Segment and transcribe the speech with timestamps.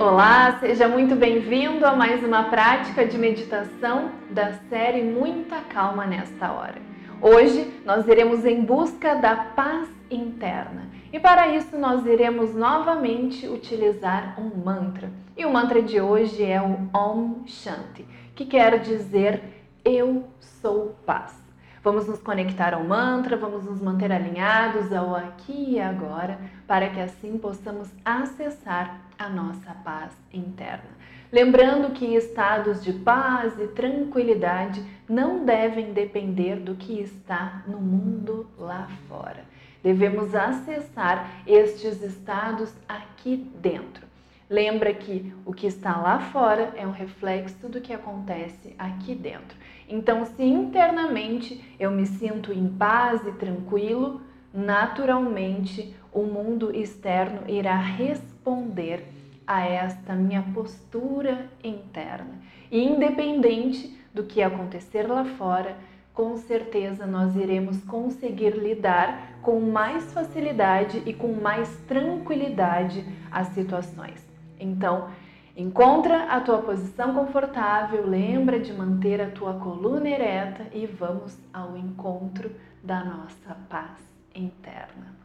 [0.00, 6.52] Olá, seja muito bem-vindo a mais uma prática de meditação da série Muita Calma nesta
[6.52, 6.80] hora.
[7.20, 14.40] Hoje nós iremos em busca da paz interna e para isso nós iremos novamente utilizar
[14.40, 15.10] um mantra.
[15.36, 18.06] E o mantra de hoje é o Om Shanti,
[18.36, 19.42] que quer dizer
[19.84, 21.47] Eu sou paz.
[21.82, 27.00] Vamos nos conectar ao mantra, vamos nos manter alinhados ao aqui e agora, para que
[27.00, 30.98] assim possamos acessar a nossa paz interna.
[31.30, 38.48] Lembrando que estados de paz e tranquilidade não devem depender do que está no mundo
[38.58, 39.44] lá fora.
[39.82, 44.07] Devemos acessar estes estados aqui dentro.
[44.50, 49.54] Lembra que o que está lá fora é um reflexo do que acontece aqui dentro.
[49.86, 54.22] Então, se internamente eu me sinto em paz e tranquilo,
[54.52, 59.06] naturalmente o mundo externo irá responder
[59.46, 62.40] a esta minha postura interna.
[62.70, 65.76] E independente do que acontecer lá fora,
[66.14, 74.27] com certeza nós iremos conseguir lidar com mais facilidade e com mais tranquilidade as situações.
[74.58, 75.10] Então,
[75.56, 81.76] encontra a tua posição confortável, lembra de manter a tua coluna ereta e vamos ao
[81.76, 82.50] encontro
[82.82, 83.98] da nossa paz
[84.34, 85.16] interna.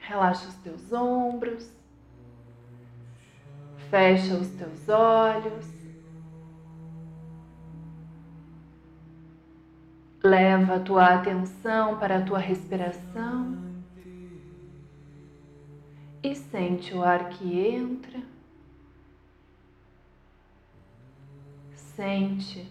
[0.00, 1.72] Relaxa os teus ombros,
[3.90, 5.74] fecha os teus olhos.
[10.22, 13.73] Leva a tua atenção para a tua respiração
[16.24, 18.22] e sente o ar que entra,
[21.76, 22.66] sente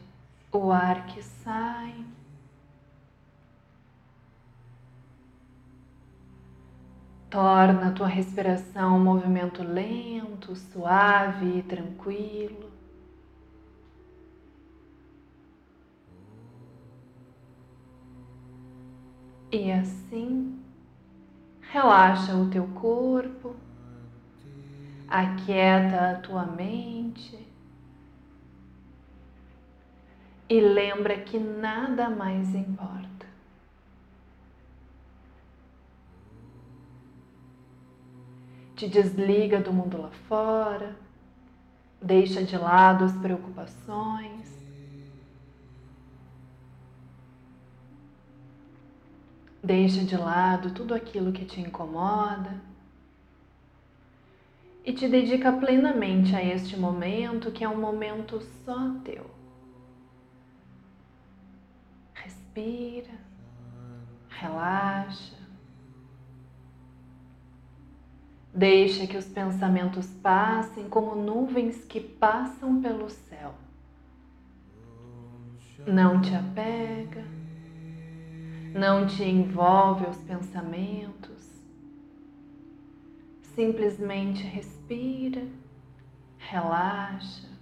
[0.52, 2.04] o ar que sai.
[7.30, 12.72] Torna a tua respiração um movimento lento, suave e tranquilo.
[19.52, 20.63] E assim
[21.74, 23.56] Relaxa o teu corpo,
[25.08, 27.48] aquieta a tua mente
[30.48, 33.26] e lembra que nada mais importa.
[38.76, 40.96] Te desliga do mundo lá fora,
[42.00, 44.63] deixa de lado as preocupações
[49.64, 52.60] Deixa de lado tudo aquilo que te incomoda
[54.84, 59.26] e te dedica plenamente a este momento que é um momento só teu.
[62.14, 63.14] Respira,
[64.28, 65.38] relaxa.
[68.54, 73.56] Deixa que os pensamentos passem como nuvens que passam pelo céu.
[75.88, 77.43] Não te apega
[78.74, 81.62] não te envolve os pensamentos.
[83.56, 85.46] Simplesmente respira,
[86.40, 87.53] relaxa.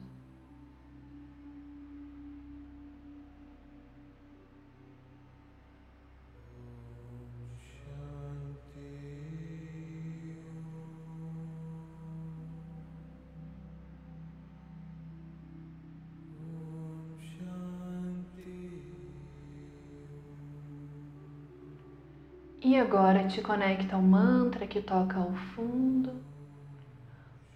[22.64, 26.14] E agora te conecta ao mantra que toca ao fundo.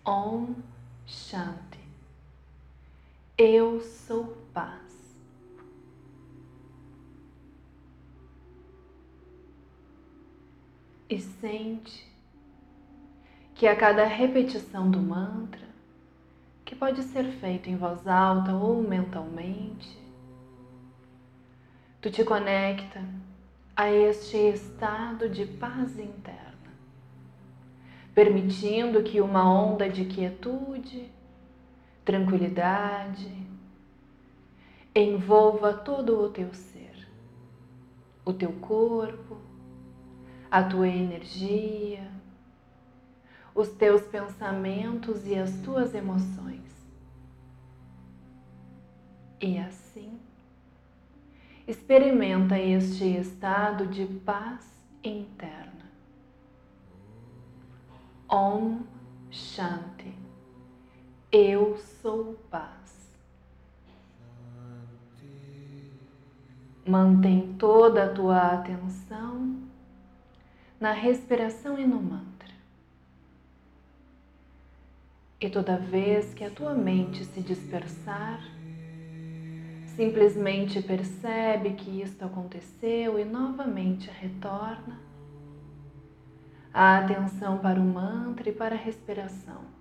[0.04, 0.56] Om
[1.06, 1.80] Shanti.
[3.38, 4.82] Eu sou paz.
[11.08, 12.12] E sente
[13.54, 15.68] que a cada repetição do mantra,
[16.66, 19.96] que pode ser feito em voz alta ou mentalmente,
[22.02, 23.04] tu te conecta
[23.76, 26.72] a este estado de paz interna,
[28.14, 31.12] permitindo que uma onda de quietude,
[32.06, 33.46] tranquilidade,
[34.96, 37.06] envolva todo o teu ser,
[38.24, 39.38] o teu corpo,
[40.50, 42.10] a tua energia,
[43.54, 46.64] os teus pensamentos e as tuas emoções.
[49.42, 50.18] E assim,
[51.68, 54.66] experimenta este estado de paz
[55.04, 55.86] interna.
[58.30, 58.82] Om
[59.32, 60.14] Shanti.
[61.32, 62.86] Eu sou paz.
[66.88, 69.60] Mantém toda a tua atenção
[70.80, 72.54] na respiração e no mantra.
[75.42, 78.40] E toda vez que a tua mente se dispersar,
[79.96, 85.00] simplesmente percebe que isto aconteceu e novamente retorna
[86.74, 89.75] a atenção para o mantra e para a respiração.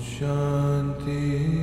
[0.00, 1.59] Shanti.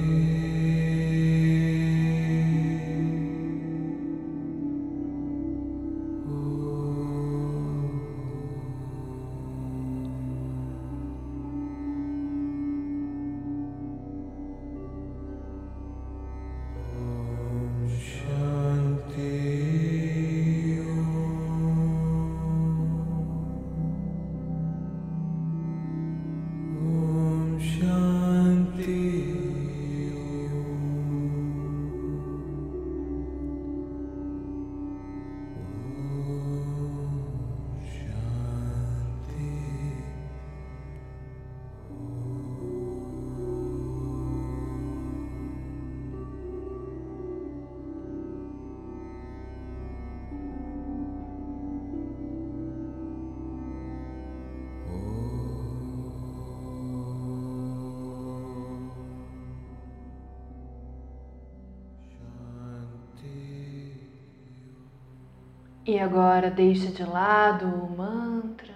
[65.87, 68.75] E agora deixa de lado o mantra,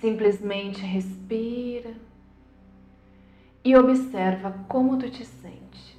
[0.00, 1.94] simplesmente respira
[3.62, 5.96] e observa como tu te sente.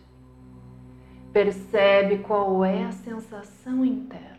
[1.31, 4.36] Percebe qual é a sensação interna.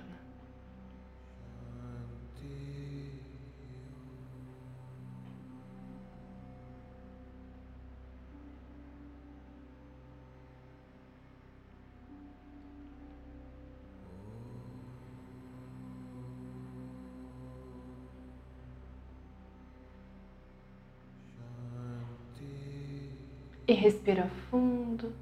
[23.68, 25.12] E respira fundo.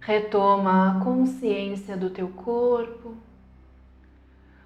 [0.00, 3.14] Retoma a consciência do teu corpo,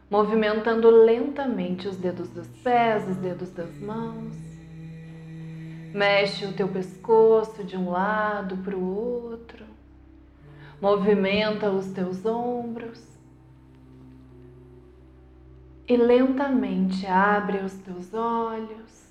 [0.09, 4.35] movimentando lentamente os dedos dos pés, os dedos das mãos.
[5.93, 9.65] Mexe o teu pescoço de um lado para o outro.
[10.81, 13.05] Movimenta os teus ombros.
[15.87, 19.05] E lentamente abre os teus olhos